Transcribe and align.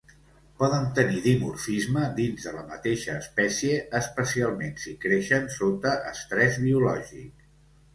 Poden 0.61 0.87
tenir 0.99 1.19
dimorfisme 1.25 2.07
dins 2.21 2.47
de 2.49 2.55
la 2.57 2.65
mateixa 2.73 3.19
espècie 3.27 3.79
especialment 4.03 4.77
si 4.87 4.99
creixen 5.09 5.51
sota 5.61 5.97
estrès 6.17 6.63
biològic. 6.69 7.51